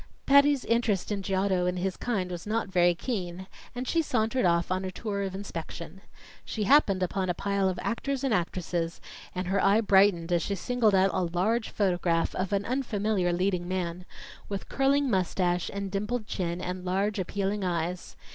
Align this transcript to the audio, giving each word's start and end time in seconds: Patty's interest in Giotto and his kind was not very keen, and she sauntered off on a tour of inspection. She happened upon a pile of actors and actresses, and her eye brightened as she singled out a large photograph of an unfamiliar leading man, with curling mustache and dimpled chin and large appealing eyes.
Patty's 0.25 0.65
interest 0.65 1.11
in 1.11 1.21
Giotto 1.21 1.67
and 1.67 1.77
his 1.77 1.95
kind 1.95 2.31
was 2.31 2.47
not 2.47 2.69
very 2.69 2.95
keen, 2.95 3.45
and 3.75 3.87
she 3.87 4.01
sauntered 4.01 4.45
off 4.47 4.71
on 4.71 4.83
a 4.83 4.89
tour 4.89 5.21
of 5.21 5.35
inspection. 5.35 6.01
She 6.43 6.63
happened 6.63 7.03
upon 7.03 7.29
a 7.29 7.35
pile 7.35 7.69
of 7.69 7.77
actors 7.83 8.23
and 8.23 8.33
actresses, 8.33 8.99
and 9.35 9.45
her 9.45 9.63
eye 9.63 9.79
brightened 9.79 10.31
as 10.31 10.41
she 10.41 10.55
singled 10.55 10.95
out 10.95 11.11
a 11.13 11.21
large 11.21 11.69
photograph 11.69 12.33
of 12.33 12.51
an 12.51 12.65
unfamiliar 12.65 13.31
leading 13.31 13.67
man, 13.67 14.05
with 14.49 14.69
curling 14.69 15.07
mustache 15.07 15.69
and 15.71 15.91
dimpled 15.91 16.25
chin 16.25 16.61
and 16.61 16.83
large 16.83 17.19
appealing 17.19 17.63
eyes. 17.63 18.15